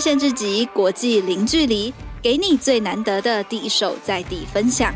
[0.00, 1.92] 限制级国际零距离，
[2.22, 4.94] 给你最难得的第一手在地分享。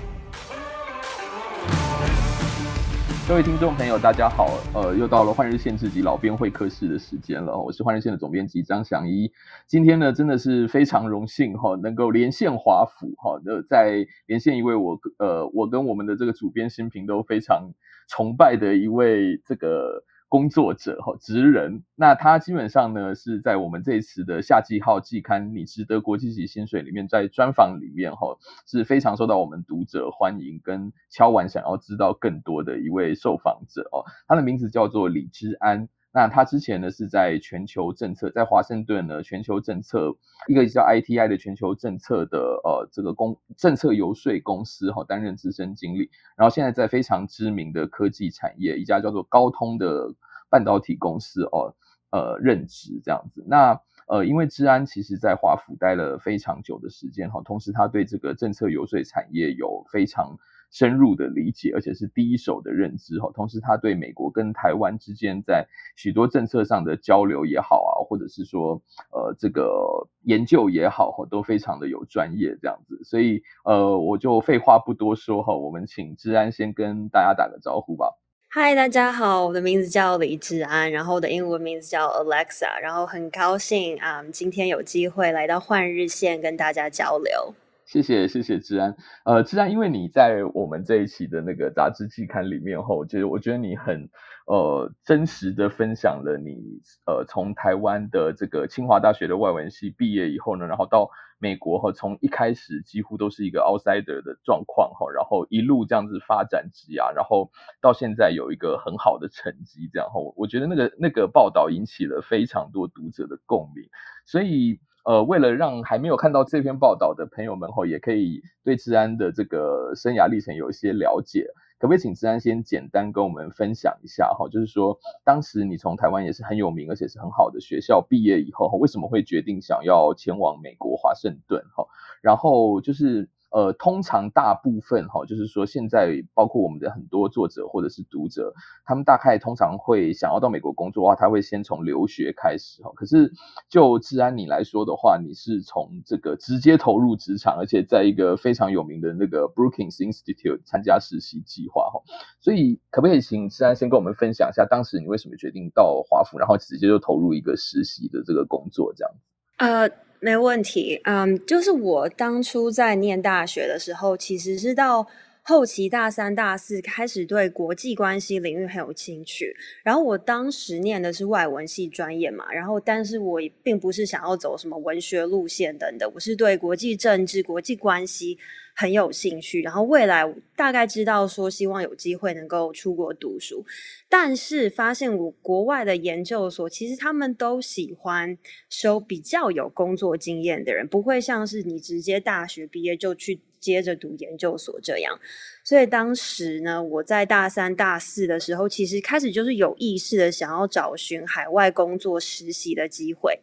[3.28, 7.56] 各位听众朋友，大家好，呃，又到了换日线自己老编会客室的时间了。
[7.56, 9.30] 我是换日线的总编辑张翔一。
[9.66, 17.72] 今天呢，真的是非常荣幸哈，能够连线华府哈，呃，在连线一位我呃，我跟我们的这个主编新平都非常
[18.08, 20.02] 崇拜的一位这个。
[20.34, 28.36] 工作者哈，职人，那他基本上呢是在我们这一次的夏季号季刊，你值得国际级薪水里面，在专访里面哈
[28.66, 35.88] 是非常受到我们读者欢迎，跟敲完想要知道更多的一位受访者哦，他的名字叫做李之安。
[36.16, 40.16] 那他之前呢是在全球政策，在华盛顿呢全球政策
[40.48, 50.14] 一个叫 ITI 的全球政策的呃这个公政策游说公司哈担任资深经理，然后现在在非常知名的科技产业一家叫做高通的
[50.48, 51.74] 半导体公司哦
[52.10, 53.44] 呃任职这样子。
[53.46, 60.36] 那呃因为治安其实在华府待了非常久的时间哈，同时他对这个政策游说产业有非常。
[60.70, 63.30] 深入的理解，而且是第一手的认知哈。
[63.32, 65.64] 同时，他对美国跟台湾之间在
[65.94, 73.00] 许多政策上的交流也好啊，或者是说呃这个研究也好哈，都非常的有专业这样子。
[73.04, 78.12] 所以呃，我就废话不多说哈，我们请治安先跟大家打个招呼吧。
[78.56, 87.52] 嗨，大家好，我的名字叫李志安，然后我的英文名字叫 Alexa，然后很高兴啊，今天有机会来到换日线跟大家交流。
[87.84, 88.94] 谢谢谢谢志安，
[89.24, 94.08] 呃，之安，因为你在我们这一期的那个杂志季刊里面后，就是我觉得你很
[94.46, 101.10] 呃真实的分享了你呃从台湾的这个清华大学的外文系毕业以后呢，然后到
[101.44, 107.50] 美国哈，从一开始几乎都是一个 outsider 的状况哈，然后一路这样子发展职涯，然后
[107.82, 113.84] 到现在有一个很好的成绩，这样哈，我觉得那个那个报道引起了非常多读者的共鸣，
[114.24, 114.80] 所以。
[115.06, 121.46] 呃，为了让还没有看到这篇报道的朋友们吼，也可以对治安的这个生涯历程有一些了解，
[121.78, 124.48] 可不可以请治安先简单跟我们分享一下哈？
[124.48, 131.86] 就是说，当时你从台湾也是很有名，而且是很好的学校毕业以后，为什么会决定想要前往美国华盛顿哈？
[132.22, 133.28] 然后就是。
[133.54, 138.52] 呃，通常大部分哈，就是说现在包括我们的很多作者或者是读者，
[138.84, 142.90] 他们大概通常会想要到美国工作的话，他会先从留学开始哈。
[142.96, 143.32] 可是
[143.68, 152.02] 就治安你来说的话，你是从这个直接投入职场，而且在一个非常有名的那个 Brookings Institute 参加实习计划哈。
[152.40, 159.14] 所以可不可以请治安先跟我们分享一下，当时你为什么决定到华府，然后直接就投入一个实习的这个工作这样？
[159.58, 159.90] 呃。
[160.20, 165.06] 没问题，嗯，就是我当初在念大学的时候，其实是到
[165.44, 169.54] 后期大三、大四开始对国际关系领域很有兴趣。
[169.82, 178.38] 然后我当时念的是外文系专业嘛，然后但是我并不是想要走什么文学路线等等，我是对国际政治、国际关系。
[178.76, 180.24] 很有兴趣，然后未来
[180.56, 183.64] 大概知道说希望有机会能够出国读书，
[184.08, 188.36] 但是发现我国外的研究所其实他们都喜欢
[188.68, 195.18] 收比较有工作经验的人，不会像是你直接大学毕业就去接着读研究所这样。
[195.64, 203.40] 所以当时呢，我在大三、大四的时候，其实开始就是有意识的想要找寻海外工作实习的机会，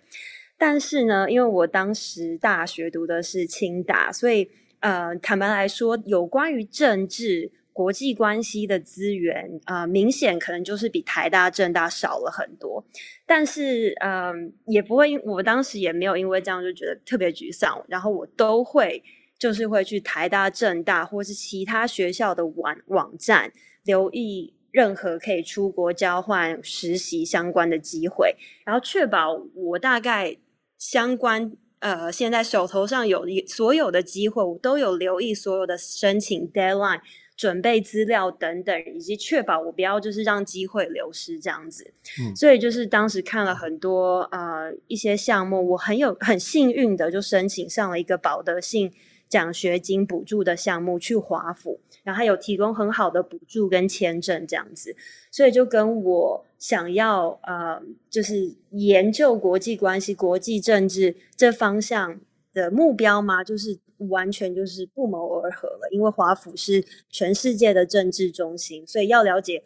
[0.58, 4.50] 但是呢，因为我当时大学读的是清大，所以。
[4.82, 12.84] 呃，坦白来说，有关于政治、国际关系的资源，呃，明显可能就是比台大、政大少了很多。
[13.28, 17.80] 但是，嗯、也不会，我当时也没有因为这样就觉得特别沮丧。
[17.88, 19.04] 然后我都会
[19.42, 23.52] 就是会去台大、政大或是其他学校的网网站，
[23.84, 30.38] 留意任何可以出国交换实习相关的机会，然后确保我大概
[30.78, 31.52] 相关。
[31.80, 37.02] 呃，现在手头上有所有的机会，我都有留意所有的申请 deadline、
[37.36, 41.92] 准备资料等等，以及确保我不要就是让机会流失这样子。
[42.22, 48.94] 嗯，所以就是当时看了很多呃一些项目，我很有很幸运的就申请上了一个保德信
[49.32, 54.94] 奖学金补助的项目去华府，然后还有提供很好的补助跟签证这样子，
[55.32, 62.20] 所以就跟我想要呃就是研究国际关系、国际政治这方向
[62.54, 63.80] 的目标嘛，就是
[64.10, 65.88] 完全就是不谋而合了。
[65.92, 69.64] 因为华府是全世界的政治中心，所以要了解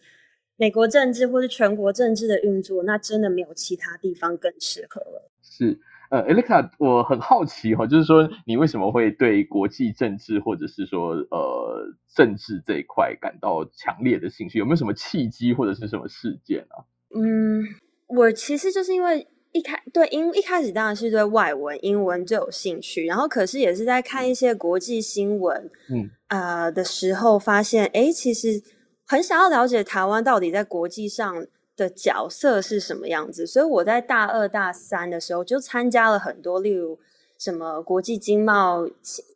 [0.57, 5.31] 美国政治或是全国政治的运作，那真的没有其他地方更适合了。
[5.41, 5.79] 是。
[6.15, 14.57] 呃，Alexa，我很好奇哈，就是说你为什么会对国际政治或者是说呃政治这一块感到强烈的兴趣？
[14.57, 16.87] 有没有什么契机或者是什么事件啊？
[17.13, 17.65] 嗯，
[18.07, 28.63] 我其实就是因为一开对英一开始当然是对外文英文最有兴趣，然后可是也是在看一些国际新闻，嗯呃的时候发现，哎，其实
[29.05, 36.99] 很想要了解台湾到底在国际上的角色是什么样子，所以我在大二大三的时候就参加了很多，例如
[37.37, 38.87] 什么国际经贸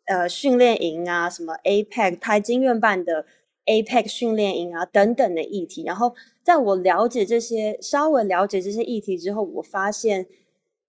[0.06, 3.26] 呃训练营啊，什么 APEC 台经院办的
[3.66, 6.16] APEC 训练营啊等等的议题，然后。
[6.42, 10.26] 在我了解这些，稍微了解这些议题之后，我发现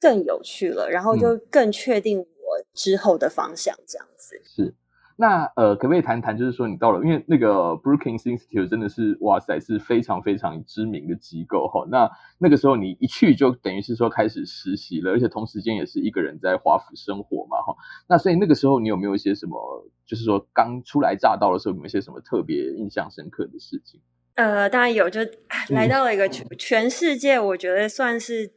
[0.01, 2.27] 更有趣了，然后就更确定我
[2.73, 4.37] 之后的方向，这样子。
[4.37, 4.75] 嗯、是，
[5.21, 11.87] 那呃，可不可以谈谈，就是说你到了，因为那个 Brookings Institute 真的是哇塞，是非常非常知名的机构哈。
[11.91, 17.77] 那那个时候你一去就等于是说开始实习了，而且同时间也是一个人在华府生活嘛哈。
[18.09, 24.01] 那所以那个时候你有没有一些什么，就是说刚初来乍到的时候，有没有一些什么特别印象深刻的事情？
[24.37, 25.21] 呃，当然有，就
[25.69, 28.51] 来到了一个全全世界，我觉得算是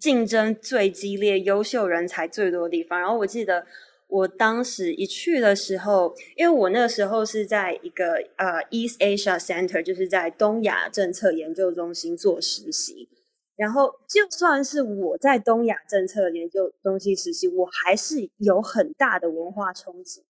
[0.00, 2.98] 竞争最激烈、优秀人才最多的地方。
[2.98, 3.66] 然后我记得
[4.08, 13.08] 我当时一去的时候，因为我那个时候是在一个呃 East Asia Center，就是在东亚政策研究中心做实习。
[13.54, 20.24] 然后就算是我在东亚政策研究中心实习，我还是有很大的文化冲击。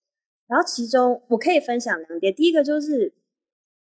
[0.47, 3.15] 然后其中我可以分享两点，第一个就是。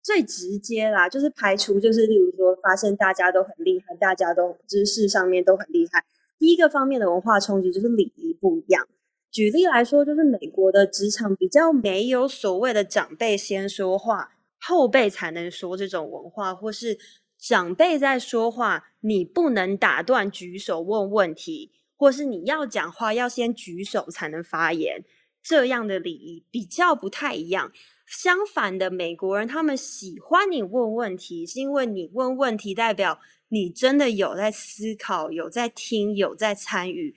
[0.04, 6.04] 最直接啦，就是排除，就是例如说，发现大家都很厉害，大家都知识上面都很厉害。
[6.40, 8.88] 第一个方面的文化冲击就是礼仪不一样。
[9.32, 16.98] 举例来说，就是美国的职场比较没有所谓的长辈先说话，后辈才能说这种文化，或是
[17.38, 25.02] 长辈在说话，你不能打断举手问问题，或是你要讲话要先举手才能发言，
[25.42, 27.72] 这样的礼仪比较不太一样。
[28.06, 33.18] 相反的，美国人他们喜欢你问问题，是因为你问问题代表
[33.48, 37.16] 你真的有在思考，有在听，有在参与。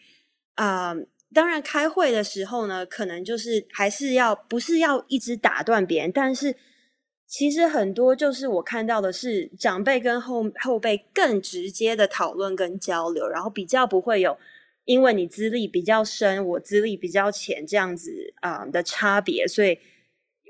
[0.53, 0.95] 啊、
[1.35, 6.55] 当然开会的时候呢，可能就是还是要不是要一直打断别人，但是
[7.27, 14.37] 其实很多就是我看到的是长辈跟后后辈更直接的讨论跟交流，然后比较不会有
[14.85, 19.77] 因为你资历比较深，我资历比较浅这样子啊、的差别，所以。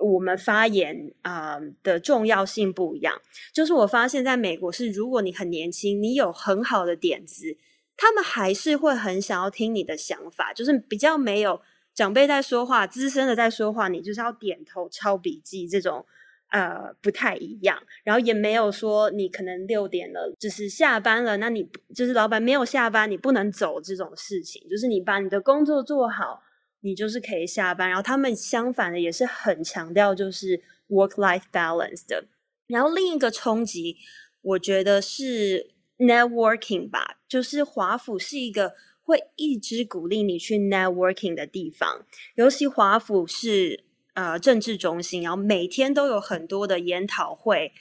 [0.02, 3.22] 我们发言啊、的重要性不一样，
[3.54, 7.56] 就是我发现在美国是，如果你很年轻，你有很好的点子，
[7.98, 11.62] 他们还是会很想要听你的想法，就是比较没有
[11.94, 16.06] 长辈在说话，资深的在说话，你就是要点头抄笔记这种，
[16.50, 17.82] 呃，不太一样。
[18.04, 26.42] 然后也没有说你可能六点了，就是下班了，那你就是老板没有下班，你不能走这种事情，就是你把你的工作做好。
[26.82, 32.26] 你就是可以下班，然后他们相反的也是很强调就是 work-life balance 的。
[32.68, 33.98] 然后另一个冲击，
[34.42, 42.06] 我觉得是 networking 吧，就是华府是一个会一直鼓励你去 networking 的地方。
[42.36, 43.84] 尤其华府是
[44.14, 47.72] 呃政治中心，然后每天都有很多的研讨会。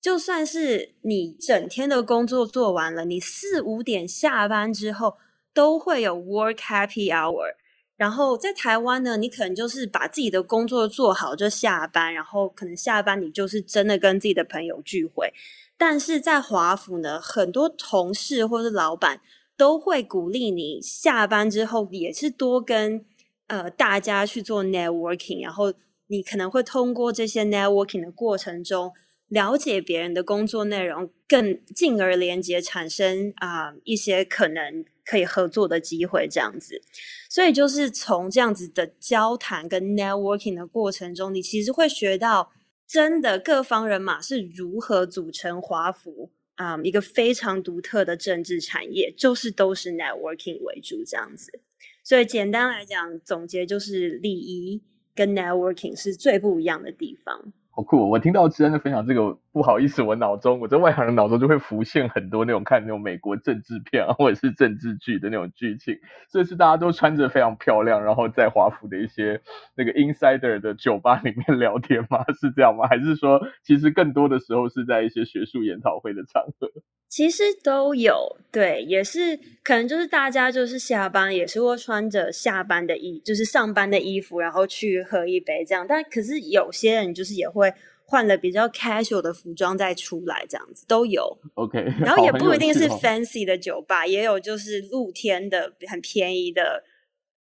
[0.00, 5.18] 就算是你整天的工作做完了，你四五点下班之后，
[5.52, 7.56] 都会有 work happy hour。
[7.96, 15.32] 然后在台湾呢，你可能就是把自己的工作做好就下班，然后可能下班你就是真的跟自己的朋友聚会。
[15.78, 19.20] 但是在华府呢，很多同事或是老板
[19.56, 23.06] 都会鼓励你下班之后也是多跟
[23.46, 25.72] 呃大家去做 networking，然后
[26.08, 28.92] 你可能会通过这些 networking 的过程中
[29.28, 34.84] 了解别人的工作内容，更进而连接产生啊、一些可能。
[35.10, 36.82] 可以合作的机会，这样子，
[37.30, 42.50] 所以就是从这样子的交谈跟 networking 的过程中，你其实会学到
[42.88, 51.60] 真的各方人马是如何组成华府啊、一个非常独特的政治产业，就是都是 networking 为主这样子。
[52.02, 54.82] 所以简单来讲，总结就是礼仪
[55.14, 57.52] 跟 networking 是最不一样的地方。
[57.70, 58.10] 好酷！
[58.10, 65.98] 我听到知恩的分享，这个不好意思，我脑中，我在外行人脑中就会浮现很多那种看那种美国政治片啊， 或者是政治剧的那种剧情。
[66.30, 69.40] 所以是大家都穿着非常漂亮，然后在华府的一些
[69.76, 72.24] 那个 insider 的酒吧里面聊天吗？
[72.40, 72.86] 是这样吗？
[72.88, 76.70] 还是说，其实更多的时候是在一些学术研讨会的场合？
[77.08, 85.86] 其实都有，对，也是可能就是大家就是下班也是会穿着下班的衣，就是上班的衣服，然后去喝一杯这样。
[85.88, 87.72] 但可是有些人就是也会
[88.10, 91.36] 换了比较 casual 的服装再出来，这样子都有。
[91.54, 96.84] OK，然后也不一定是 fancy 的酒吧，也有就是露天的很便宜的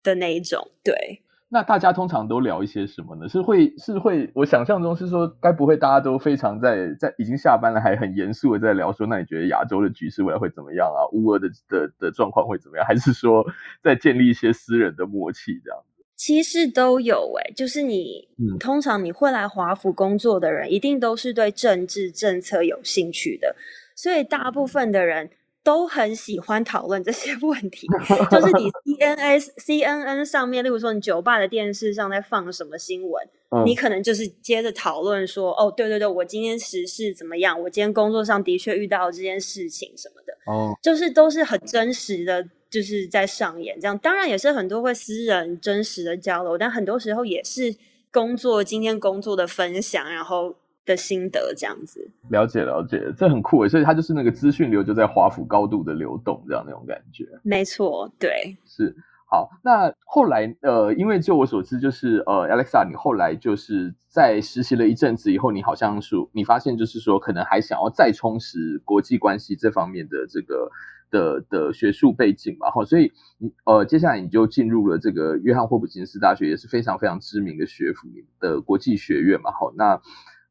[0.02, 1.22] 的那一种，对。
[1.50, 3.28] 那大家通常都聊一些什么呢？
[3.28, 11.06] 是会是会，我想象中是说，该不会大家都非常在在已经下班了，还很严肃的在聊说，那你觉得亚洲的局势未来会怎么样啊？
[11.12, 12.84] 乌俄的的的状况会怎么样？
[12.84, 13.46] 还是说
[13.80, 15.97] 在建立一些私人的默契这样子？
[16.18, 23.56] 其实都有诶、欸，就是你，嗯，通常你会来华府工作的人，一定都是对政治政策有兴趣的，
[23.94, 25.30] 所以大部分的人。
[25.64, 27.86] 都很喜欢讨论这些 问题，
[28.30, 37.60] 就是你 C N S C N N 上面，例如说你酒吧的电视上在放什么新闻，嗯，你可能就是接着讨论说，哦，对对对，我今天时事怎么样？
[37.60, 43.96] 我今天工作上的确遇到这件事情什么的，哦，就是都是很真实的，就是在上演这样。
[43.98, 47.74] 当然也是很多会私人真实的交流，但很多时候也是
[48.12, 50.56] 工作今天工作的分享，然后。
[50.88, 57.26] 的心得这样子，了解了解，这很酷诶，所以它就是那个资讯流就在华府高度的流动，这样那种感觉。
[57.42, 58.96] 没错，对，是
[59.30, 59.50] 好。
[59.62, 70.70] 那后来呃，因为就我所知，就是呃，Alexa，你后来就是在实习了一阵子以后，你好像说你发现就是说，可能还想要再充实国际关系这方面的这个
[71.10, 78.08] 的的学术背景嘛，哈，所以你呃，接下来你就进入了这个约翰霍普金斯大学，也是非常非常知名的学府
[78.40, 80.00] 的国际学院嘛，好，那。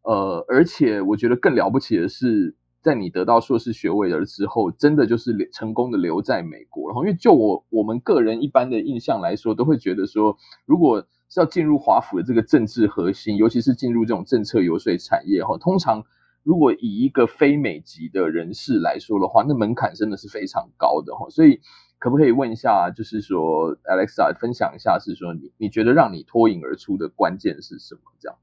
[0.03, 6.87] 呃，而且我觉得更了不起的是，在你得到硕士学位了之后，真的就是成功的留在美国。
[6.87, 16.05] 然后，因为就我我们个人一般的印象来说，都会觉得说，如果是要进入华府的这个政治核心，尤其是进入这种政策游说产业哈，通常
[16.47, 21.29] 如果以一个非美籍的人士来说的话，那门槛真的是非常高的哈。
[21.29, 21.59] 所以，
[21.99, 28.01] 可不可以问一下，就是说，Alexa 分享一下，是说你你觉得让你脱颖而出的关键是什么？
[28.17, 28.37] 这样。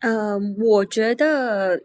[0.00, 1.84] 嗯，我觉得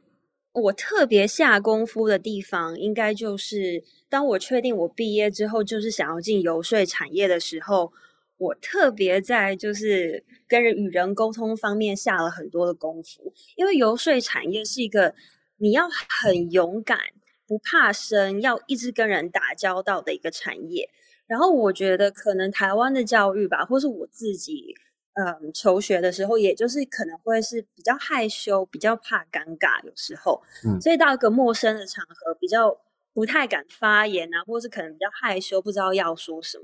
[0.53, 7.93] 我特别下功夫的地方，应该就是当我确定我毕业之后就是想要进游说产业的时候，
[8.37, 13.31] 我特别在就是跟人与人沟通方面下了很多的功夫。
[13.55, 15.13] 因为游说产业是一个
[15.61, 16.99] 你要很勇敢、
[17.47, 20.89] 不怕生、要一直跟人打交道的一个产业。
[21.27, 24.75] 然后我觉得可能台湾的教育吧，或是我自己。
[25.13, 32.79] 嗯，求学的时候，也就是可能会是比较害羞，比较怕尴尬，有时候，嗯，所以到一个陌生的场合，比较
[33.13, 36.63] 不太敢发言啊，或是可能比较害羞，不知道要说什么。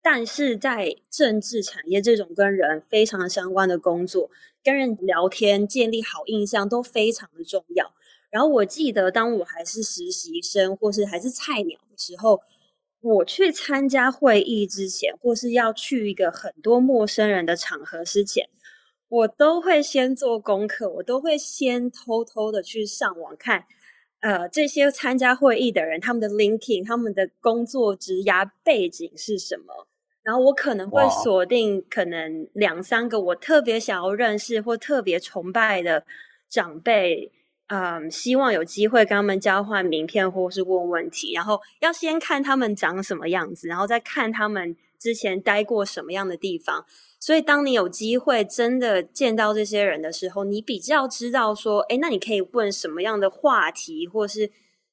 [0.00, 4.30] 但是在政治产业这种跟人非常相关的工作，
[4.62, 7.92] 跟人聊天、建立好印象都非常的重要。
[8.34, 12.40] 然后我记得，当我还是实习生，或是还是菜鸟的时候。
[13.06, 18.48] 我去参加会议之前，或是要去一个很多陌生人的场合之前，
[19.10, 23.66] 我都会先做功课，我都会先偷偷的去上网看，
[24.20, 29.86] 呃，这些参加会议的人，他们的 LinkedIn，他们的工作职涯背景是什么，
[30.22, 36.06] 然后我可能会锁定可能两三个我特别想要认识或特别崇拜的
[36.48, 37.30] 长辈。
[37.68, 46.84] 嗯，希望有机会跟他们交换名片或是问问题，然后要先看他们长什么样子，然后再看他们之前待过什么样的地方。
[47.18, 54.50] 所以，当你有机会真的见到这些人的时候，你比较知道说，诶，那你可以问什么样的话题，或是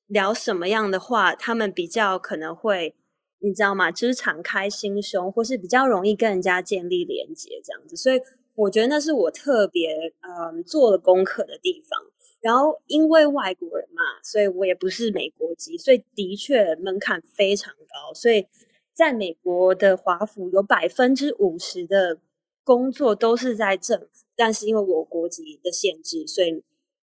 [0.07, 2.95] 聊什么样的话，他们比较可能会，
[3.39, 3.91] 你知道吗？
[3.91, 7.97] 就是敞开心胸，或是比较容易跟人家建立连接这样子。
[7.97, 8.21] 所以，
[8.55, 11.99] 我觉得那是我特别嗯做了功课的地方。
[12.41, 18.13] 然后因为外国人嘛，所以我也不是美国籍，所以的确门槛非常高。
[18.15, 18.47] 所以
[18.95, 22.17] 在美国的华府有百分之五十的
[22.63, 26.63] 工作都是在政府，但是因为我国籍的限制，所以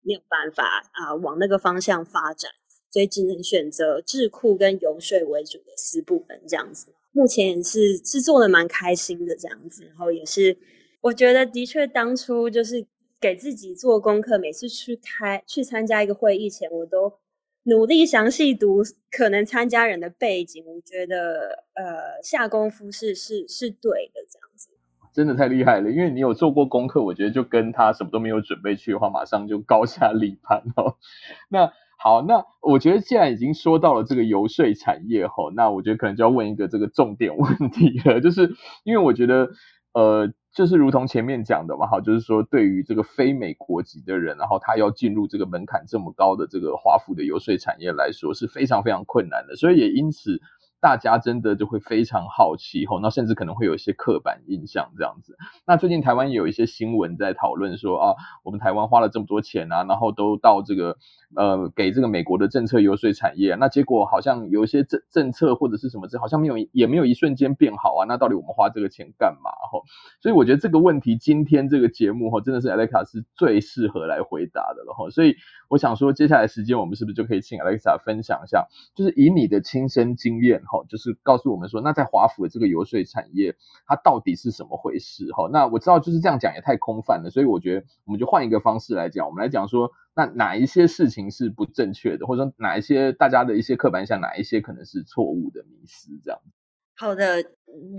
[0.02, 2.50] 没有办法啊、往那个方向发展，
[2.90, 6.94] 所以只能选择智库跟游说为主的私部门这样子。
[7.12, 10.58] 目前是是做的蛮开心的这样子，然后也是
[11.02, 12.88] 我觉得的确当初就是。
[13.20, 17.14] 给自己做功课，每次去开去参加一个会议前，我都
[17.64, 20.64] 努力详细读可能参加人的背景。
[20.66, 24.70] 我觉得，呃，下功夫是是是对的，这样子。
[25.14, 30.96] 真的太厉害了，因为你有做过功课，我觉得就跟他什么都没有准备去的话，马上就高下立判哦。
[31.50, 39.50] 那好，那我觉得既然已经说到了这个游说产业哈，那我觉得可能就要问一个这个重点问题了，就是因为我觉得，
[39.94, 40.32] 呃。
[40.58, 50.42] 就是如同前面讲的嘛，哈，就是说对于这个非美国籍的人，然后他要进入这个门槛这么高的这个华府的游说产业来说是非常非常困难的，所以也因此，
[50.80, 55.36] 大家真的就会非常好奇吼，那甚至可能会有一些刻板印象这样子。
[55.66, 60.98] 那最近台湾也有一些新闻在讨论说啊，我们台湾花了这么多钱啊，然后都到这个
[61.36, 69.82] 呃给这个美国的政策游说产业，那结果好像有一些政政策或者是什么这好像没有也没有一瞬间变好啊，那到底我们花这个钱干嘛吼？
[70.22, 75.10] 所以我觉得这个问题今天这个节目吼真的是 Alexa 是最适合来回答的了吼。
[75.10, 75.38] 所以
[75.70, 80.62] 我想说接下来时间我们是不是就可以请 Alexa 分享一下，就是以你的亲身经验。
[80.68, 83.56] 好，就是告诉我们说，那在华府的这个游说产业，
[83.88, 85.32] 它到底是什么回事？
[85.32, 96.12] 哈，那我知道就是这样讲也太空泛了，所以我觉得我们就换一个方式来讲，我们来讲说，那哪一些事情是不正确的，或者说哪一些大家的一些刻板印象，哪一些可能是错误的迷思？
[96.24, 96.40] 这样。
[96.96, 97.44] 好的，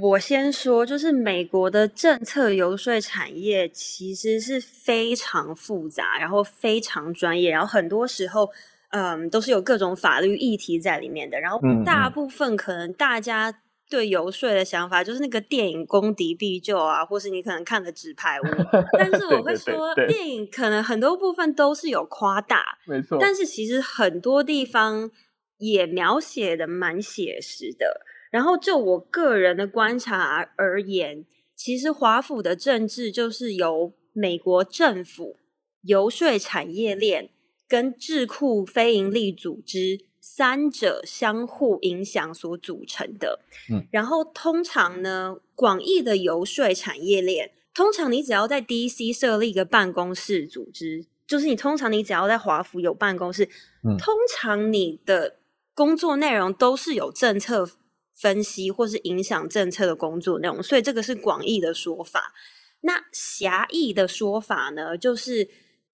[0.00, 8.50] 我先说，就是美国的政策游说产业其实是非常复杂，然后非常专业，然后很多时候。
[8.90, 11.38] 嗯，都是有各种法律议题在里面的。
[11.38, 18.45] 然后大部分可能大家对游说的想法，就是那个电影《公敌必救》啊，或是你可能看的《纸牌屋》。
[18.99, 23.18] 但是我会说，电影可能很多部分都是有夸大，没错。
[23.21, 25.11] 但是其实很多地方
[25.59, 28.02] 也描写的蛮写实的。
[28.30, 35.37] 然后就我个人的观察而言，其实华府的政治就是由美国政府
[35.83, 37.30] 游说产业链。
[37.68, 53.44] 跟智库非营利组织三者相互影响所组成的，嗯，然后通常呢，广义的游说产业链，通常你只要在 DC 设立一个办公室组织，就是你通常你只要在华府有办公室，
[53.84, 55.37] 嗯，通常你的
[55.75, 57.68] 工作内容都是有政策
[58.14, 62.32] 分析或是影响政策的工作内容，所以这个是广义的说法。
[62.80, 65.48] 那狭义的说法呢，就是。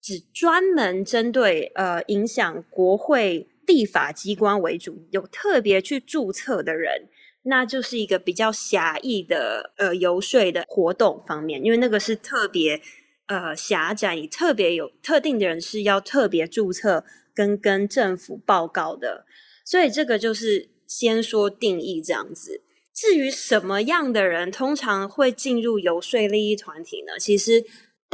[0.05, 7.09] 只专门针对呃影响国会立法机关为主，有特别去注册的人，
[7.45, 12.79] 那就是一个比较狭义的呃游说的活动方面，因为那个是特别
[13.25, 19.25] 呃狭窄，特别有特定的人是要特别注册跟跟政府报告的，
[19.65, 22.61] 所以这个就是先说定义这样子。
[22.93, 27.17] 至于什么样的人通常会进入游说利益团体呢？
[27.17, 27.65] 其实。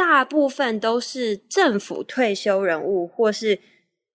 [0.03, 3.59] 大部分都是政府退休人物，或是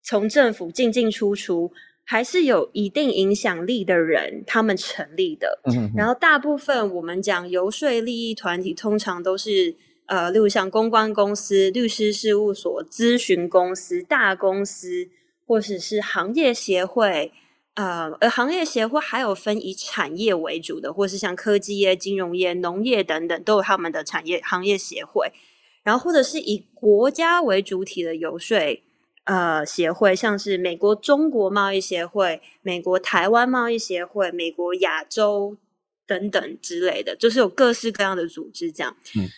[0.03, 1.71] 从政府进进出出，
[2.05, 5.61] 还是有一定影响力的人，他们成立的。
[5.65, 5.93] 嗯。
[5.97, 15.09] 然后大部分我们讲游说利益团体，通常都是呃，例如像公关公司、律师事务所、咨询公司、大公司，
[15.47, 17.33] 或者是行业协会。
[17.75, 25.31] 呃，而行业协会还有分以产业为主的，或是像科技业、金融业、农业等等，都有他们的产业行业协会。
[25.87, 28.59] 然后，或者是以国家为主体的游说
[29.23, 35.57] 呃协会，像是美国中国贸易协会、美国台湾贸易协会、美国亚洲
[36.05, 38.97] 等等之类的，就是有各式各样的组织这样。
[39.17, 39.29] 嗯，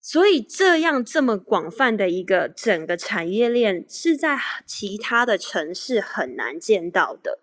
[0.00, 4.36] 所以这样这么广泛的一个整个产业链，是在
[4.66, 7.38] 其他的城市很难见到的。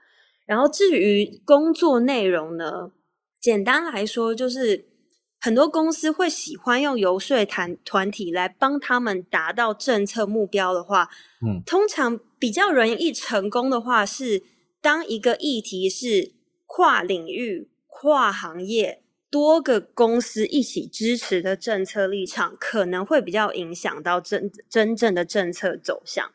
[0.45, 2.91] 然后至于工作内容呢，
[3.39, 4.89] 简单来说就是。
[5.41, 11.09] 很多公司会喜欢用游说团团体来帮他们达到政策目标的话，
[11.41, 14.43] 嗯，通常比较容易成功的话是，
[14.81, 16.33] 当一个议题是
[16.65, 26.29] 跨领域、跨行业、多个公司一起支持的政策立场，可能会比较影响到真真正的政策走向。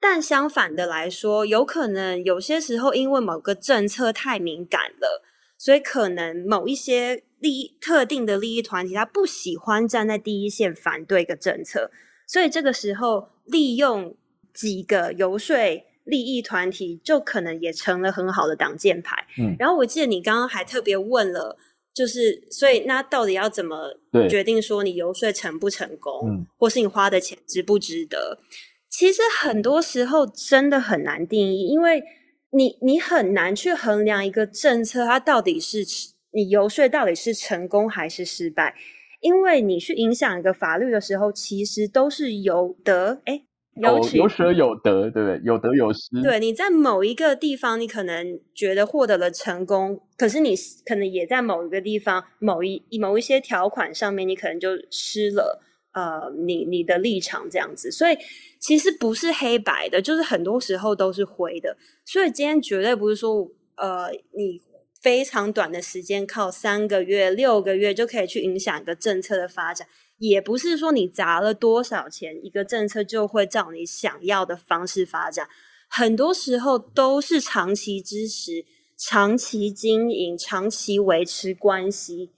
[0.00, 5.22] 但相反的来说，有可能有些时候因为某个政策太敏感了，
[5.58, 7.24] 所以可能某一些。
[7.40, 11.90] 利益特定的利益团体，他不喜欢站在第一线反对一个政策，
[12.26, 14.16] 所以这个时候利用
[14.52, 15.56] 几个游说
[16.04, 19.26] 利益团体，就可能也成了很好的挡箭牌。
[19.38, 21.56] 嗯，然后我记得你刚刚还特别问了，
[21.94, 23.94] 就是所以那到底要怎么
[24.28, 28.40] 决定说你游说成不成功，嗯，或是你花的钱值不值得？
[28.88, 32.02] 其实很多时候真的很难定义，因为
[32.50, 35.84] 你你很难去衡量一个政策它到底是。
[36.32, 38.74] 你游说到底是成功还是失败？
[39.20, 43.42] 因为你去影响一个法律的时候，其实都是有得哎，
[43.74, 45.40] 有有舍有得，对不对？
[45.42, 46.22] 有得有失。
[46.22, 50.54] 对，你在某一个地方，你可能觉得获得了成功，可是你
[50.86, 55.60] 可能也在某一个地方，某一某一些条款上面，你可能就失了
[55.94, 57.90] 呃，你你的立场这样子。
[57.90, 58.16] 所以
[58.60, 61.76] 其实不是黑白的，就是很多时候都是灰的。
[62.04, 64.60] 所以今天绝对不是说呃你。
[65.00, 69.86] 非常短的时间，靠三个月、六个月就可以去影响一个政策的发展，
[70.18, 75.48] 也不是说你砸了多少钱，一个政策就会照你想要的方式发展。
[75.88, 78.64] 很多时候都是长期支持，
[78.96, 82.30] 长期经营、长期维持关系，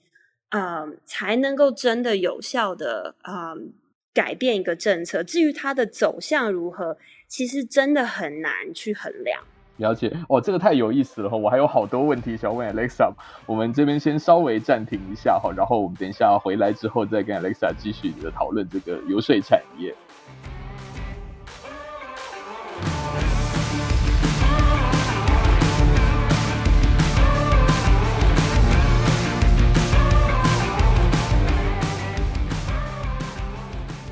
[0.51, 3.73] 嗯，才能够真的有效的嗯
[4.13, 5.23] 改变一个政策。
[5.23, 6.97] 至于它的走向如何，
[7.27, 9.43] 其实真的很难去衡量。
[9.81, 11.35] 了解哦，这个太有意思了哈！
[11.35, 13.11] 我还有好多问题想要问 Alexa，
[13.47, 19.95] 我们这边先稍微暂停一下哈，然后我们等一下回来之后再跟 Alexa 继续的讨论这个游说产业。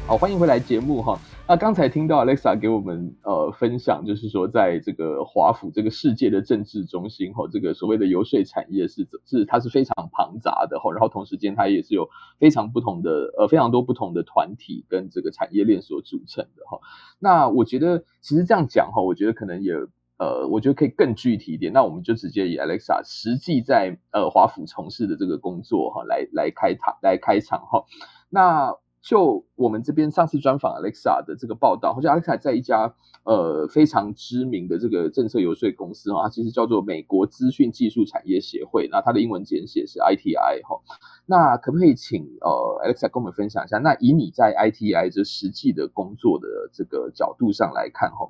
[0.10, 1.20] 好，欢迎回来节目哈。
[1.48, 16.80] 那刚才听到 Alexa 给我们呃分享，就是说在这个华府这个世界的政治中心哈，这个所谓的游说产业是是它是非常庞杂的哈，然后同时间它也是有非常不同的呃非常多不同的团体跟这个产业链所组成的哈。
[17.20, 19.76] 那我觉得其实这样讲哈，我觉得可能也
[20.18, 21.72] 呃，我觉得可以更具体一点。
[21.72, 27.86] 那我们就直接以 Alexa 实际在呃华府从事的这个工作哈来来开场来开场哈。
[28.32, 40.82] 那就我们这边上次专访 Alexa 的这个报道，好像 Alexa 在一家呃非常知名的这个政策游说公司啊，它其实叫做美国资讯技术产业协会，那它的英文简写是 ITI 哈。
[41.26, 42.50] 那可不可以请呃
[42.84, 43.78] Alexa 跟我们分享一下？
[43.78, 48.30] 那以你在 ITI 这实际的工作的这个角度上来看哈，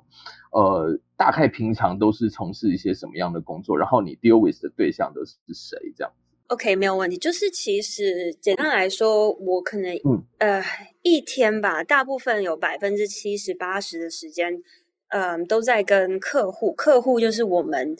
[0.52, 3.76] 呃，大概平常都是从事一些什么样的工作？
[3.76, 6.12] 然后你 deal with 的对象都是谁这样
[6.50, 7.16] ？OK，没有问题。
[7.16, 10.64] 就是其实简单来说，我可能、嗯、呃
[11.02, 14.54] 一天吧，大部分有百分之七十八十的时间，
[15.10, 16.72] 嗯、呃，都在跟客户。
[16.72, 17.96] 客户就是我们，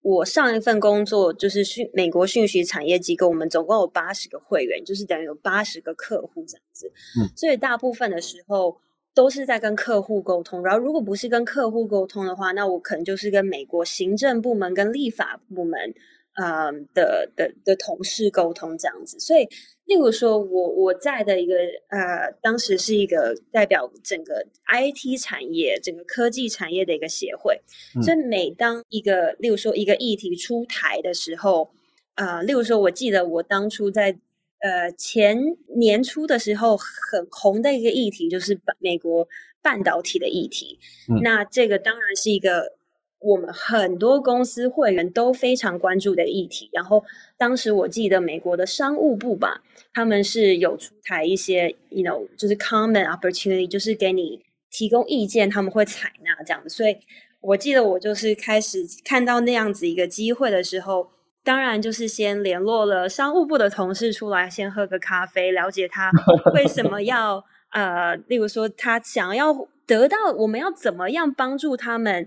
[0.00, 6.90] 我上一份工作就是讯美国讯息产业机构，我们总共有八十个会员，就是等于有八十个客户这样子。
[7.20, 8.80] 嗯，所以大部分的时候
[9.14, 10.64] 都是在跟客户沟通。
[10.64, 15.94] 然后如果不是跟客户沟通的话，那我可能就是跟美国行政部门跟立法部门。
[16.34, 19.44] 嗯的的的同事沟通这样子，所以
[19.84, 21.56] 例如说我我在的一个
[21.88, 27.60] 呃，当时是一个代表整个 IT 产业、整个科技产业的一个协会，
[27.96, 31.72] 嗯、所以每当一个例如说一个议题出台的时候，
[32.14, 34.16] 呃，例如说我记得我当初在
[34.60, 35.36] 呃前
[35.76, 39.26] 年初的时候很红的一个议题就是美国
[39.60, 42.78] 半导体的议题，嗯、那这个当然是一个。
[43.20, 47.04] 我们很多公司会员都非常关注的议题，然后
[47.36, 56.70] 当时我记得美国的商务部吧，他们是有出台一些，you know，就是 comment opportunity，就是给你提供意见，他们会采纳这样子。
[56.70, 56.96] 所以
[57.42, 61.10] 我记得我就是开始看到那样子一个机会的时候，
[61.44, 66.10] 当然就是先联络了商务部的同事出来，先喝个咖啡，了解他
[66.56, 72.26] 为什么要呃，例如说他想要得到，我们要怎么样帮助他们。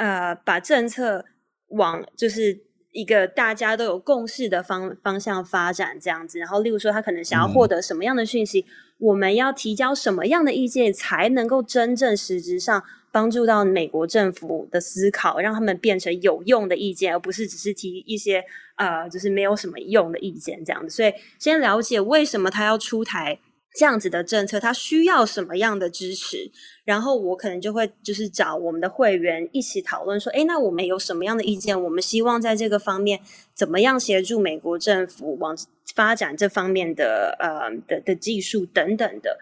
[0.00, 1.26] 呃，把政策
[1.68, 2.58] 往就是
[2.92, 8.66] 一个大家都有共识的方方向发展这样子，然后例如说他可能想要获得什么样的讯息，嗯、
[9.00, 12.82] 我们要提交什么样的意见，才能够真正实质上
[13.12, 18.42] 帮助到美国政府的思考，让他们变成有用的意见，而不是只是提一些
[18.76, 20.88] 呃，就是没有什么用的意见这样子。
[20.88, 23.38] 所以先了解为什么他要出台。
[23.72, 26.50] 这样子的政策，他需要什么样的支持？
[26.84, 31.80] 然后我可能就会就是找我们的会员一起讨论说，诶，那我们有什么样的意见？
[31.80, 33.20] 我们希望在这个方面
[33.54, 35.56] 怎么样协助美国政府往
[35.94, 39.38] 发展这方面的呃的的技术等等的，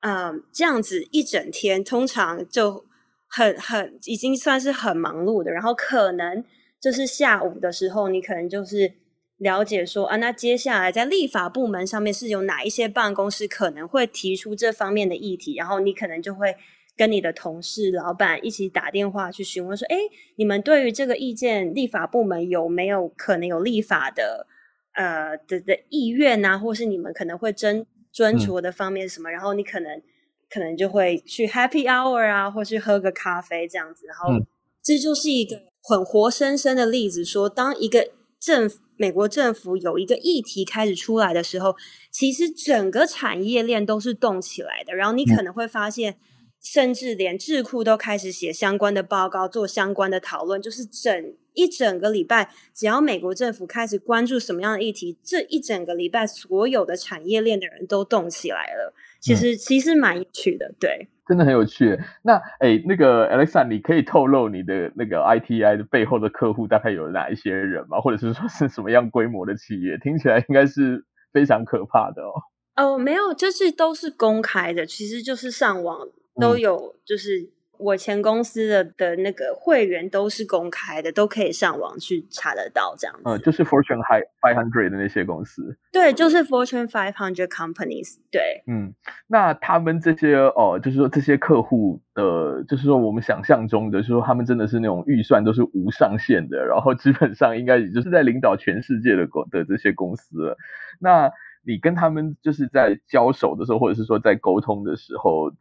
[0.00, 2.84] 嗯、呃，这样子一整天通常就
[3.28, 5.52] 很很已经算是很忙碌的。
[5.52, 6.44] 然后可能
[6.80, 8.92] 就是下午的时候，你可能就是。
[9.38, 16.56] 了解说啊，那接下来在立法部门上面是有哪一些办公室可能会提出这方面的议题，然后你可能就会
[16.96, 19.96] 跟你的同事、老板一起打电话去询问说，哎，
[20.34, 24.48] 你们对于这个意见，立法部门有没有可能有立法的
[24.94, 29.30] 呃的的意愿啊，或是你们可能会斟斟酌的方面什么？
[29.30, 30.02] 嗯、然后你可能
[30.50, 34.44] 可能就会去 Happy Hour 啊，或去喝个咖啡这样子，然后、嗯、
[34.82, 38.80] 这就是一个很活生生的例子，说当一个政府。
[38.98, 41.76] 美国政府有一个议题开始出来的时候，
[42.10, 44.94] 其实整个产业链都是动起来的。
[44.94, 46.18] 然后你可能会发现，
[46.60, 50.60] 甚至连智库都开始写相关的报告，做相关的讨论。
[50.60, 58.92] 就是整一整个礼拜，只要美国政府开始关注什么样的议题，这一整个礼拜所有的产业链的人都动起来了。
[59.20, 61.08] 其实，其实蛮有趣的，对。
[61.26, 62.00] 真的很有趣。
[62.22, 68.00] 那哎，那个 Alexa，你可以透露你的那个 ITI 的背后的客户大概有哪一些人吗？
[68.00, 69.98] 或者是说是什么样规模的企业？
[69.98, 72.32] 听起来应该是非常可怕的哦。
[72.76, 76.08] 哦，没有，就是都是公开的，其实就是上网
[76.40, 83.22] 都有，就是我前公司的的那个会员都是公开的，都可以上网去查得到这样子。
[83.24, 85.76] 嗯，就是 Fortune High Five Hundred 的那些公司。
[85.92, 88.16] 对，就是 Fortune Five Hundred Companies。
[88.30, 88.92] 对，嗯，
[89.26, 100.56] 那他们这些哦，就是说这些客户的，就是说我们想象中的，就是说他们真的是那种预算都是无上限的，然后基本上应该也就是在领导全世界的公的这些公司了。
[101.00, 101.30] 那
[101.64, 105.52] 你跟他们就是在交手的时候，或者是说在沟通的时候。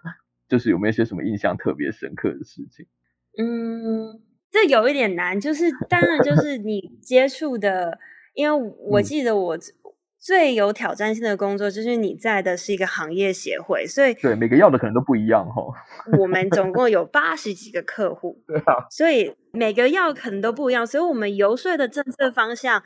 [0.47, 2.85] 就是有没有一些什么印象特别深刻的事情？
[3.37, 5.39] 嗯，这有一点难。
[5.39, 7.99] 就是当然，就是 你接触的，
[8.33, 9.57] 因为我记得我
[10.17, 15.61] 最有挑战性的工作，就是你在的是一个行业协会，所以对每个要的可能都不一样哈。
[16.17, 22.81] 我们总共有八十几个客户， 对啊，所以每个要可能都不一样，所以我们游说的政策方向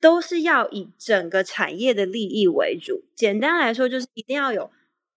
[0.00, 3.04] 都是要以整个产业的利益为主。
[3.14, 4.70] 简单来说，就是一定要有。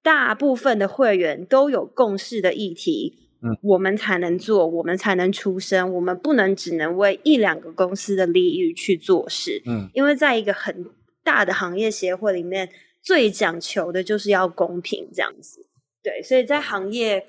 [0.08, 10.86] 大部分的会员都有共识的议题，嗯，我们才能做，我们才能出声，我们不能只能为一两个公司的利益去做事，嗯，因为在一个很
[11.26, 12.70] 大的行业协会里面，
[13.02, 15.68] 最讲求的就是要公平这样子，
[16.02, 17.28] 对，所以在行业，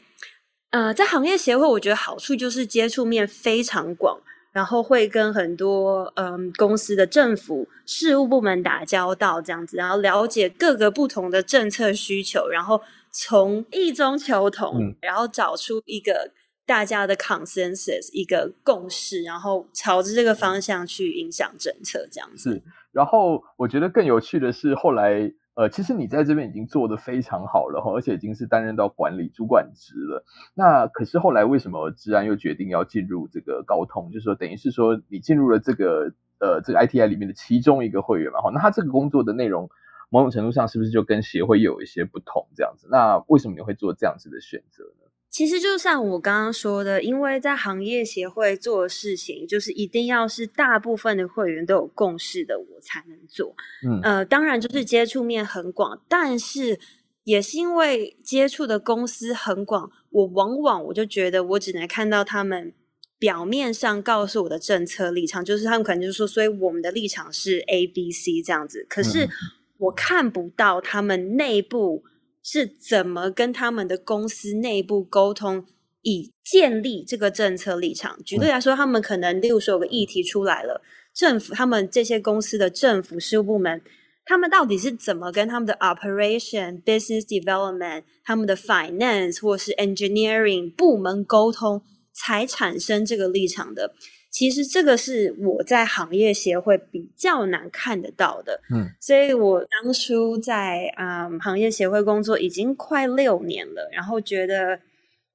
[0.71, 4.21] 呃，在行业协会，我觉得好处就是接触面非常广。
[4.59, 12.81] 然后会跟很多嗯公司的政府事务部门打交道，这样子，然后了解各个不同的政策需求，然后
[13.13, 16.33] 从异中求同，嗯，然后找出一个
[16.67, 22.55] 大家的 consensus，一个共识，然后朝着这个方向去影响政策，这样子。
[22.55, 25.33] 是，然后我觉得更有趣的是后来。
[25.59, 30.25] 呃，其实你在这边已经做得非常好了哈，而且已经是担任到管理主管职了。
[30.55, 34.13] 那可是后来为什么治安又决定要进入这个高通？
[34.13, 38.53] 就是说，等于是说你进入了这个呃这个 ITI 里面的其中一个会员嘛哈。
[38.55, 39.69] 那他这个工作的内容，
[40.11, 42.87] 某种程度上是不是就跟协会有一些不同这样子？
[42.89, 45.08] 那为什么你会做这样子的选择呢？
[45.31, 53.55] 其实就像我刚刚说的，因为在行业协会做的事情，就是一定要是大部分的会员都有共识的，我才能做。
[53.87, 56.81] 嗯，呃，当然就是接触面很广，但是
[57.25, 62.73] 也是因为接触的公司很广，我往往我就觉得我只能看到他们
[63.19, 69.29] 表面上告诉我的政策立场，就是他们可能就是说，所以我们的立场是 A、B、C 这样子，可是
[69.77, 72.03] 我看不到他们内部。
[72.51, 75.67] 是怎么跟他们的公司内部沟通，
[76.01, 78.19] 以建立这个政策立场？
[78.25, 80.81] 举例来说，他们可能例如说有个议题出来了，
[81.13, 83.83] 政府他们这些公司的政府事务部门，
[84.25, 91.83] 他们到底是怎么跟他们的 operation、business development、他们的 finance 或是 engineering 部门沟通，
[92.15, 93.93] 才产生这个立场的？
[94.31, 104.79] 其实这个是我在行业协会比较难看得到的，嗯，所以我当初在啊、嗯、行业协会工作已经快六年了，然后觉得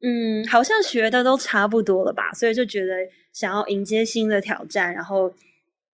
[0.02, 2.94] 嗯好像学的都差不多了吧，所以就觉得
[3.34, 5.34] 想要迎接新的挑战，然后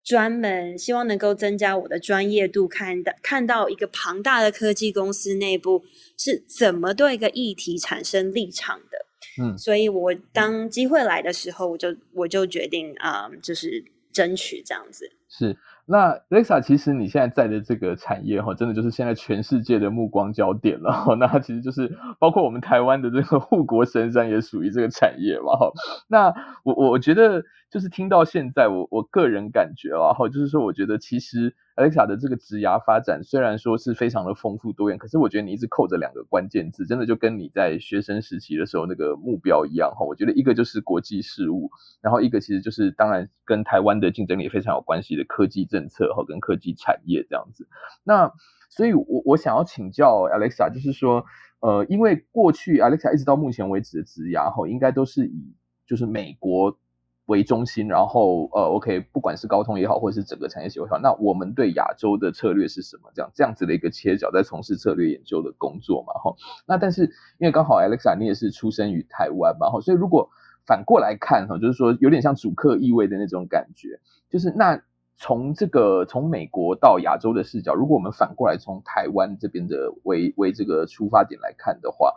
[0.04, 5.84] 专门希望能够增加我的专业度，看到看到一个庞大的科技公司内部
[6.18, 9.06] 是怎么对一个议题产生立场的。
[9.40, 15.10] 嗯，所以我当机会来的时候，我就我就决定啊、嗯，就是争取这样子。
[15.28, 21.06] 是，那 Alexa，其实你现在在的这个产业哈，真的就是现在全世界的目光焦点了。
[21.20, 25.56] 那其实就是包括我们台湾的这个护国神山也属于这个产业嘛。
[25.56, 25.72] 哈，
[26.08, 31.56] 那我我觉得就是听到现在，我我个人感觉啊，哈，就是说我觉得其实。
[31.80, 40.06] Alexa 的这个职涯发展虽然说是非常的丰富多元，可是我觉得你一直扣着两个关键字，真的就跟你在学生时期的时候那个目标一样哈。
[40.06, 47.66] 我觉得一个就是国际事务，然后一个其实就是当然跟台湾的竞争力非常有关系的科技政策和跟科技产业这样子。
[48.04, 48.34] 那
[48.70, 51.24] 所以我我想要请教 Alexa，就是说
[51.62, 55.56] 呃，因为过去 Alexa 一直到目前为止的职涯哈，应该都是以
[55.88, 56.78] 就是美国。
[57.30, 63.12] 为中心，然后呃，OK，不管是高通也好，或者是整个产业协会也好，那我们对亚洲的策略是什么？
[63.14, 66.36] 这样这样子的一个切角，在从事策略研究的工作嘛，哈。
[66.66, 67.04] 那但是
[67.38, 70.32] 因为刚好 Alexa 你也是出生于台湾嘛，哈，所以如果
[70.66, 74.82] 反过来看哈，就是说有点像主客意味的那种感觉，就是那
[75.16, 82.12] 从这个从美国到亚洲的视角，如果我们反过来从台湾这边的为为这个出发点来看的话。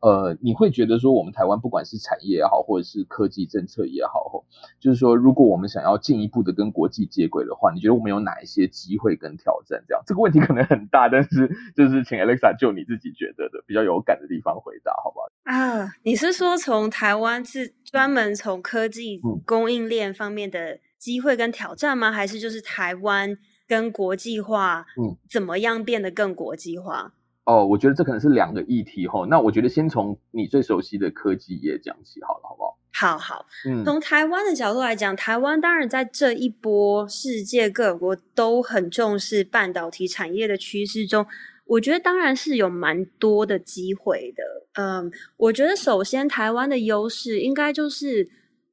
[0.00, 4.44] 呃，你会觉得说，我们台湾不管是产业也好，或者是科技政策也好，
[4.78, 9.82] 就是说，如果我们想要进一步的跟国际接轨的话，你觉得我们有哪一些机会跟挑战？
[9.88, 15.26] 这样这个问题可能很大，但是就是请 Alexa 就你自己觉得的比较有感的地方回答，好不好？
[15.44, 22.12] 啊，你是说从台湾是专门从科技供应链方面的机会跟挑战吗？
[22.12, 27.14] 还是就是台湾跟国际化，嗯，怎么样变得更国际化？
[27.46, 29.24] 哦，我觉得这可能是两个议题哈。
[29.30, 32.76] 那我觉得先从你最熟悉的科技业讲起好了，好不好？
[32.92, 41.24] 好好，嗯，从台湾的角度来讲，台湾当然在这一波世界各国都很重视半导体产业的趋势中，
[41.66, 44.42] 我觉得当然是有蛮多的机会的。
[44.82, 48.24] 嗯，我觉得首先台湾的优势应该就是，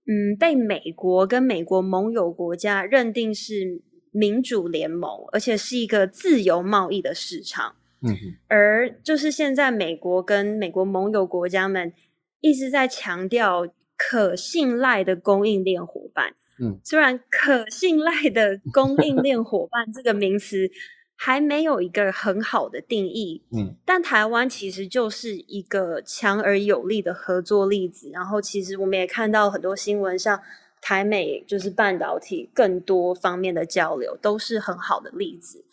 [0.08, 7.76] 嗯，被美国跟美国盟友国家认定是民主联盟，而且是一个自由贸易的市场。
[8.04, 11.94] 嗯，而就是现在，美国跟美国盟友国家们
[12.42, 16.36] 一直在强调可信赖的供应链伙伴。
[16.60, 20.70] 嗯，虽然可信赖的供应链伙伴 这个名词
[21.16, 28.10] 还没有一个很好的定义，嗯，但台湾其实就是一个强而有力的合作例子。
[28.12, 30.40] 然后，其实我们也看到很多新闻像，
[30.82, 35.64] 台美就是半导体更多方面的交流，都是很好的例子。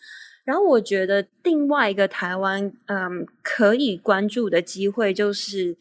[0.43, 5.77] 然后我觉得另外一个台湾嗯可以关注的机会，就是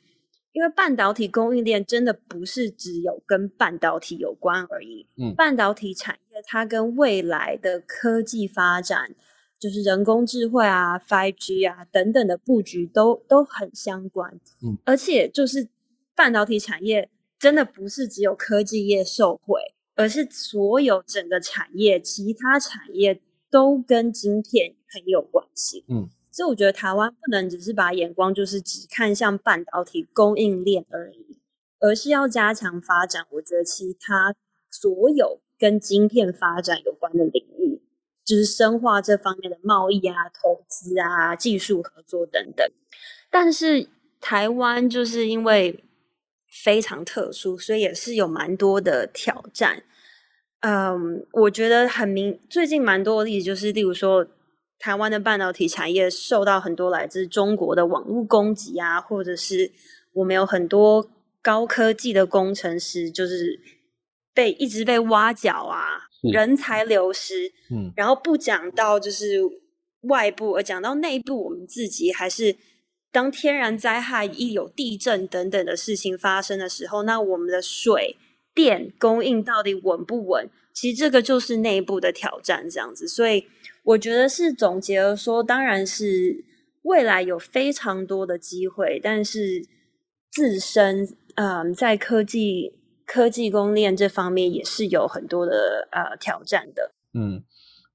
[0.53, 5.07] 因为半导体供应链真的不是只有跟半导体有关而已。
[5.17, 9.15] 嗯，半导体产业它跟未来的科技发展，
[9.59, 14.39] 就是人工智慧啊、5G 啊等等的布局都都很相关。
[14.63, 15.69] 嗯，而且就是
[16.15, 19.61] 半导体产业真的不是只有科技业受惠，
[19.95, 23.23] 而是所有整个产业其他产业。
[23.51, 31.39] 都跟晶片很有关系，嗯，所以我觉得台湾不能只是把眼光就是只看向半导体供应链而已，
[31.81, 33.27] 而是要加强发展。
[33.31, 34.35] 我觉得其他
[34.71, 37.83] 所有跟晶片发展有关的领域，
[38.25, 42.67] 就是深化这方面的贸易啊、投资啊、技术合作等等。
[43.31, 43.89] 但是
[44.21, 45.85] 台湾就是因为
[46.49, 49.83] 非常特殊，所以也是有蛮多的挑战。
[50.61, 54.27] 嗯，um, 我觉得很明，最近蛮多的例子就是，例如说，
[54.79, 59.73] 台湾的半导体产业受到很多来自中国的网络攻击啊，或者是
[60.13, 61.09] 我们有很多
[61.43, 63.59] 高科技的工程师就是
[64.35, 67.53] 被一直被挖角啊，人才流失。
[67.71, 69.41] 嗯，然后不讲到就是
[70.03, 72.57] 外部，而讲到内部，我们自己还是
[73.11, 78.19] 当天然灾害一有地震等等的事情发生的时候，那我们的水。
[78.55, 80.49] 电供应到底稳不稳？
[80.73, 83.07] 其实这个就是内部的挑战，这样子。
[83.07, 83.47] 所以
[83.83, 86.45] 我觉得是总结了说，当然是
[86.83, 89.65] 未来有非常多的机会，但是
[90.31, 92.75] 自身嗯在科技
[93.07, 96.93] 科技供应链这方面也是有很多的呃挑战的。
[97.13, 97.43] 嗯，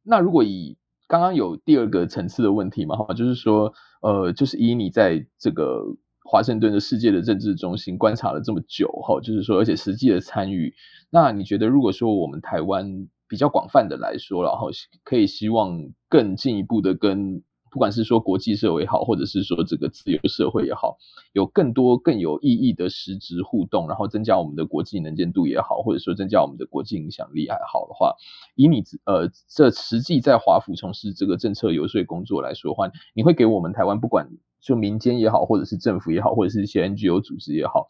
[0.04, 5.96] 那如果以刚刚有第二个层次的问题嘛，哈，就是说呃，就是以你在这个。
[6.28, 10.74] 华盛顿的世界的政治中心观察了这么久，哈，就是说，而且实际的参与，
[11.12, 14.70] 那你觉得，如果说我们台湾比较广泛的来说，然后
[15.04, 17.44] 可以希望更进一步的跟，
[17.76, 20.98] 不管是说国际社会也好，或者是说这个自由社会也好，
[21.34, 28.16] 有更多更有意义的实质互动，然后增加我们的国际能见度也好，或者说增加我们的国际影响力还好的话，
[28.56, 34.30] 以你呃这实际在华府从事这个政策游说工作来说的话，你会给我们台湾不管。
[34.62, 37.86] 就民间也好，或者是政府也好，或者是一些 NGO 组织也好，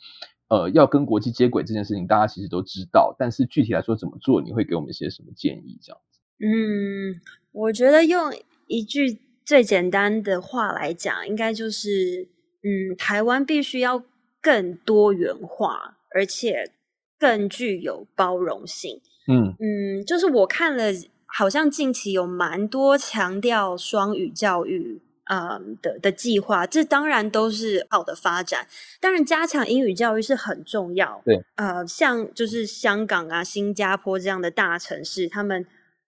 [0.50, 3.16] 呃，要跟国际接轨这件事情，大家其实都知道。
[3.18, 5.80] 但是具体来说怎么做，你会给我们一些什么建议？
[5.82, 6.20] 这样子？
[6.44, 7.16] 嗯，
[7.54, 8.30] 我觉得用
[8.68, 12.28] 一句最简单的话来讲，应该就是，
[12.64, 14.04] 嗯，台湾必须要
[14.42, 16.72] 更多元化，而且
[17.20, 19.00] 更具有包容性。
[19.28, 20.92] 嗯嗯，就是我看了，
[21.26, 25.02] 好像近期有蛮多强调双语教育。
[25.28, 28.68] 嗯的的计划，这当然都是好的发展。
[29.02, 31.20] 当然，加强英语教育是很重要。
[31.26, 35.66] 对，呃，像就是香港啊、新加坡这样的大城市，他们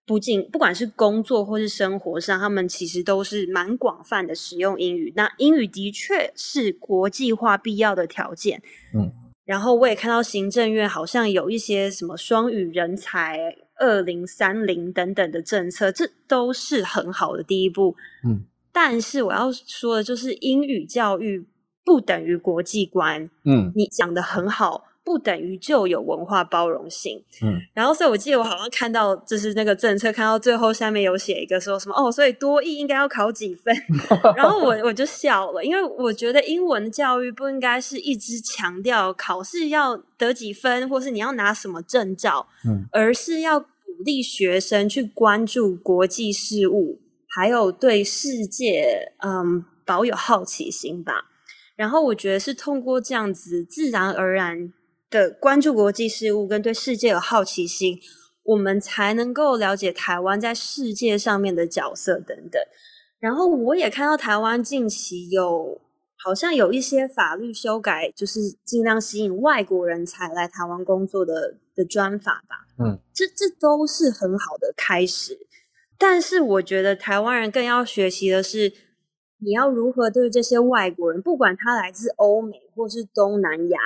[0.08, 5.12] 不仅不管是工作或是生活上，他们其实都是蛮广泛的使用英语。
[5.14, 8.62] 那英语的确是国际化必要的条件。
[8.94, 9.12] 嗯，
[9.44, 17.94] 然后我也看到行政院好像有一些什么双语人才二零三零等等的政策，这都是很好的第一步。
[18.24, 18.46] 嗯。
[18.72, 21.46] 但是我要说的就是，英语教育
[21.84, 23.28] 不等于国际观。
[23.44, 27.24] 嗯，你讲的很好，不等于就有文化包容性。
[27.42, 33.74] 嗯，然后所以我记得我好像看到就是那个政策，看到最后下面有写一个说什么哦，所以多益应该要考几分？
[34.36, 43.66] 然后我我就笑了，因为我觉得英文教育不应该是一直强调考试要得几分，或是你要拿什么证照，嗯，而是要鼓
[44.04, 47.00] 励学生去关注国际事务。
[47.30, 51.26] 还有对世界，嗯，保有好奇心吧。
[51.76, 54.72] 然后我觉得是通过这样子自然而然
[55.10, 57.98] 的关注国际事务跟对世界有好奇心，
[58.42, 62.60] 我们才能够了解台湾在世界上面的角色等等。
[63.18, 65.80] 然后我也看到台湾近期有
[66.16, 72.66] 好像有一些法律修改，就是尽量吸引外国人才来台湾工作的的专法吧。
[72.78, 75.46] 嗯，这这都是很好的开始。
[75.98, 78.72] 但是我觉得台湾人更要学习的是，
[79.40, 83.78] 你要如何对这些外国人，不管他来自欧美或是东南亚，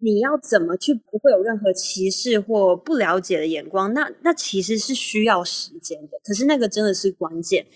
[0.00, 3.94] 你要怎么去不会有任何歧视或不了解的眼光？
[3.94, 6.18] 那那其实是需要时间的。
[6.24, 7.66] 可是那个真的是关键。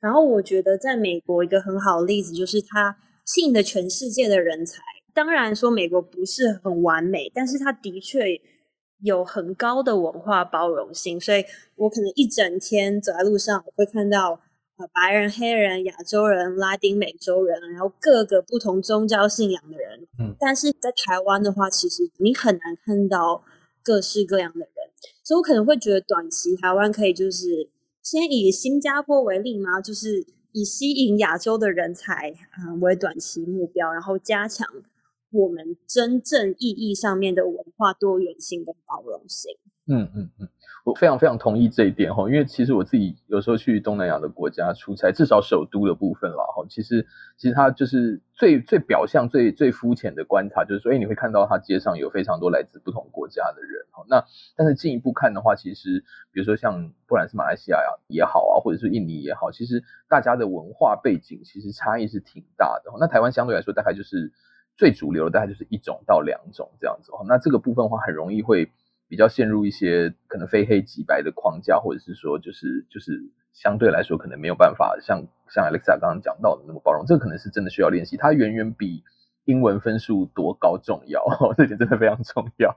[0.00, 4.80] 然后我觉得在美国一个很好的例子就是，他吸引了全世界的人才。
[5.12, 8.40] 当然说美国不是很完美，但是他的确。
[9.02, 11.42] 有很高的文化包容性，所以
[11.76, 14.38] 我可能一整天走在路上，我会看到
[14.80, 20.08] 呃白人、黑人、亚洲人、拉丁美洲人，然后各个不同宗教信仰的人。
[20.18, 23.44] 嗯，但是在台湾的话，其实你很难看到
[23.82, 24.74] 各式各样的人，
[25.22, 27.68] 所以我可能会觉得短期台湾可以就是
[28.02, 32.32] 先以新加坡为例嘛，就是以吸引亚洲的人才
[32.80, 34.66] 为短期目标，然后加强。
[35.32, 39.52] 我们真正意义上面的文化多元性跟包容性。
[39.86, 40.48] 嗯嗯嗯，
[40.84, 47.06] 我非常非常同意这一点哈，因为其实我自己有时候去东南亚的国家出差，至少首都的部分啦哈，其实
[47.36, 54.04] 其实它就是最最表象、最最肤浅的观察，就是说，哎，你会看到它街上有非常多来自不同国家的人哈。
[54.08, 54.24] 那
[54.56, 62.90] 但是进一步看的话，其实比如说像不管是马来西亚呀也好啊，或者是印尼也好，其实大家的文化背景其实差异是挺大的。
[62.98, 64.32] 那台湾相对来说，大概就是。
[64.76, 68.72] 最主流的大概就是一种到两种这样子，那这个部分的话很容易会
[69.10, 73.20] 比较陷入一些可能非黑即白的框架，或者是说就是就是
[73.52, 79.02] 相对来说可能没有办法像像 Alexa 刚刚讲到的那么包容，这可能是真的需要练习，它远远比
[79.44, 81.22] 英文分数多高重要，
[81.58, 82.74] 这点真的非常重要。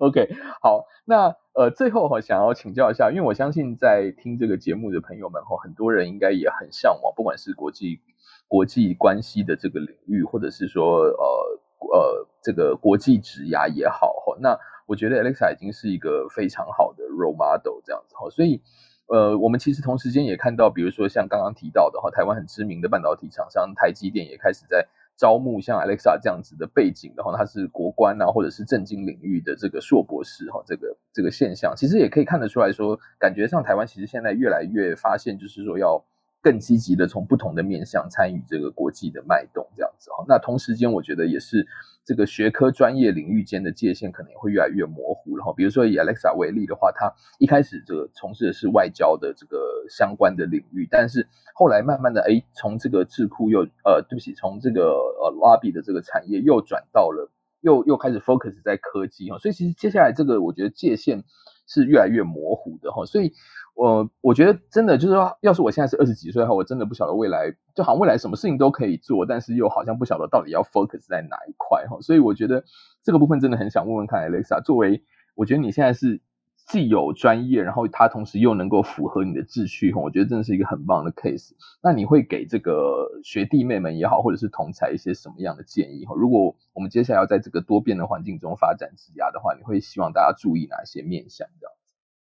[0.00, 0.28] OK，
[0.60, 8.00] 好，那呃最后哈想要请教一下，因为我相信在听这个节目的朋友们哈，很多人应该也很向往，不管是国际。
[8.48, 11.60] 国际关系的这个领域，或者是说，呃
[11.94, 14.58] 呃，这个国际职涯也好哈，那
[14.90, 18.60] 我觉得 Alexa 已经是一个非常好的 role model 这样子哈，所以，
[19.06, 36.04] 呃，我们其实同时间也看到，比如说像刚刚提到的哈，台湾很知名的半导体厂商台积电也开始在招募像 Alexa 这样子的背景的话，他是国关啊，或者是政经领域的这个硕博士哈，这个这个现象，其实也可以看得出来说，感觉上台湾其实现在越来越发现，就是说要。
[36.42, 40.24] 更积极的从不同的面向参与这个国际的脉动，这样子哈。
[40.26, 41.66] 那同时间，我觉得也是
[42.04, 45.52] 这个学科专业领域间的界限可能也会越来越模糊然后。
[45.52, 57.30] 比如说以 Alexa 为例的话，他一开始这个从事的是外交的这个相关的领域，但是后来慢慢的，哎，从这个智库又呃，对不起，从这个呃 lobby 的这个产业又转到了，
[57.60, 59.38] 又又开始 focus 在科技哈。
[59.38, 61.22] 所以其实接下来这个我觉得界限
[61.70, 63.06] 是越来越模糊的哈。
[63.06, 63.32] 所以。
[63.76, 71.96] 我我觉得真的就是说，要是我现在是二十几岁的话，我真的不晓得未来，就好像未来什么事情都可以做，但是又好像不晓得到底要 focus 在哪一块哈。
[72.02, 72.62] 所以我觉得
[73.02, 75.02] 这个部分真的很想问问看，Alexa，作为
[75.34, 76.20] 我觉得你现在是
[76.70, 81.50] 既有专业，然后它同时又能够符合你的志趣，我觉得真的是一个很棒的 case。
[81.82, 86.06] 那你会给这个学弟妹们也好，或者是同侪一些什么样的建议？
[86.16, 91.74] 如果我们接下来要在这个多变的环境中发展职涯的话，你会希望大家注意哪些面向这样？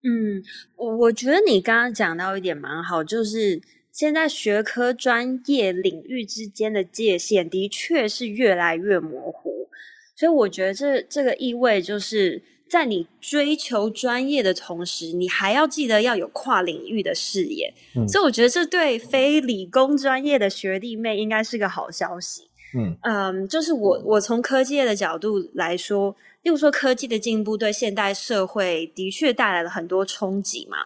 [0.08, 0.44] 嗯，
[0.76, 3.60] 我我觉得你刚刚讲到一点蛮好，就是
[3.92, 9.68] 现在学科专业领域之间的界限的确是越来越模糊，
[10.16, 17.74] 所以我觉得这这个意味就是在你追求专业的同时，你还要记得要有跨领域的视野。
[17.96, 22.50] 嗯，所以我觉得这对非理工专业的学弟妹应该是个好消息。
[22.78, 26.16] 嗯嗯，就是我我从科技业的角度来说。
[26.44, 30.78] 例如说，科技的进步对现代社会的确带来了很多冲击嘛。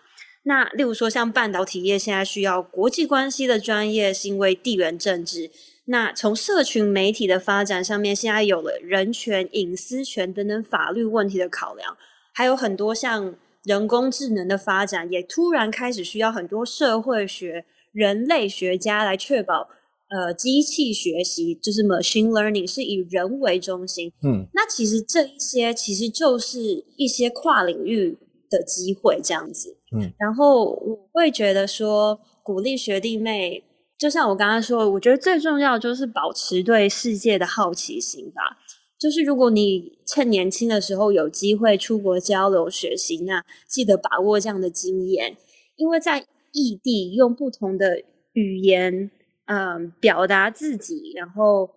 [0.43, 5.51] 那例如说，像半导体业现在需要国际关系的专业，是因为地缘政治。
[5.89, 11.97] 那从社群媒体的发展上面，现在有了人权、隐私权等等法律问题的考量，
[12.31, 19.69] 还有很多像人工智能的发展，也突然开始需要很多社会学、人类学家来确保。
[20.11, 24.11] 呃，机器学习就是 machine learning，是以人为中心。
[24.23, 28.17] 嗯，那其实这一些其实就是一些跨领域
[28.49, 29.77] 的机会，这样子。
[29.95, 33.63] 嗯，然后我会觉得说，鼓励学弟妹，
[33.99, 38.57] 就像我刚刚说，我觉得最重要就是保持对世界的好奇心吧。
[38.97, 45.37] 就是如果你趁年轻的时候有机会出国交流学习，那记得把握这样的经验，
[45.75, 48.01] 因为在异地用不同的
[48.33, 49.11] 语言。
[49.51, 51.71] 嗯，表达自己，然后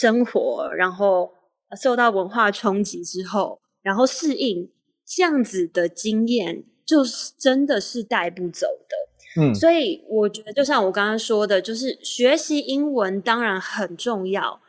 [0.00, 1.30] 生活，然后
[1.78, 4.70] 受到文化冲击之后，然后适应
[5.04, 9.11] 这样子的经验，就是真的是带不走的。
[9.36, 14.60] 嗯，所以我觉得就像我刚刚说的，就是学习英文当然很重要，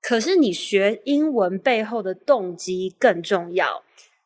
[0.00, 3.82] 可是你学英文背后的动机更重要。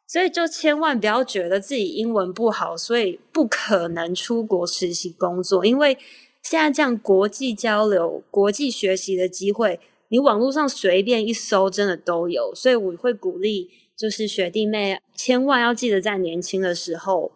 [0.08, 5.98] 所以就千万不要觉得自己英文不好，所以不可能出国实习工作，因为
[6.42, 9.80] 现在这样国际交流、国际学习的机会，
[10.10, 12.54] 你网络上随便一搜，真的都有。
[12.54, 17.32] 所以我会鼓励，就是学弟妹千万要记得在年轻的时候，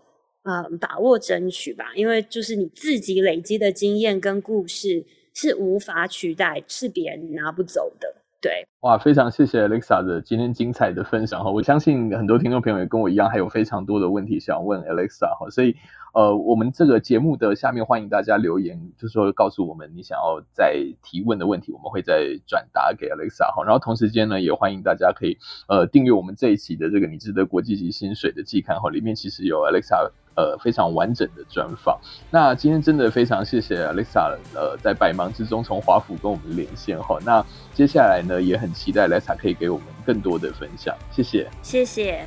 [0.51, 8.17] 嗯，把握争取吧，因为就是你自己累积的经验跟故事是无法取代，是别人拿不走的。
[8.43, 15.77] 对，哇，非常谢谢 Alexa 的今天精彩的分享哈，我相信很多听众朋友也跟我一样，还有非常多的问题想问 Alexa 哈，所以
[16.15, 25.37] 呃，我们这个节目的下面欢迎大家留言，就是说告诉我们你想要再提问的问题，我们会再转达给 Alexa 哈，然后同时间呢，也欢迎大家可以
[25.69, 30.11] 呃订阅我们这一期的这个你值得国际级薪水的季刊哈，里面其实有 Alexa。
[30.35, 31.99] 呃，非常完整的专访。
[32.31, 37.19] 那今天真的非常谢谢 Lisa，呃，在百忙之中从华府跟我们连线哈。
[37.25, 40.95] 那接下来呢，也很期待 Lisa 可以给我们更多的分享。
[41.11, 42.27] 谢谢，谢谢。